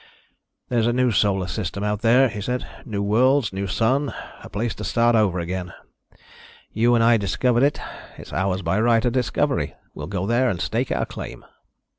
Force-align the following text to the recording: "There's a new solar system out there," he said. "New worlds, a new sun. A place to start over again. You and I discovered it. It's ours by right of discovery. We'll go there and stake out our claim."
"There's 0.69 0.87
a 0.87 0.93
new 0.93 1.11
solar 1.11 1.45
system 1.45 1.83
out 1.83 2.01
there," 2.01 2.27
he 2.27 2.41
said. 2.41 2.65
"New 2.85 3.03
worlds, 3.03 3.51
a 3.51 3.55
new 3.55 3.67
sun. 3.67 4.11
A 4.41 4.49
place 4.49 4.73
to 4.73 4.83
start 4.83 5.15
over 5.15 5.37
again. 5.37 5.73
You 6.71 6.95
and 6.95 7.03
I 7.03 7.17
discovered 7.17 7.61
it. 7.61 7.79
It's 8.17 8.33
ours 8.33 8.63
by 8.63 8.79
right 8.81 9.05
of 9.05 9.13
discovery. 9.13 9.75
We'll 9.93 10.07
go 10.07 10.25
there 10.25 10.49
and 10.49 10.59
stake 10.59 10.91
out 10.91 10.97
our 10.97 11.05
claim." 11.05 11.45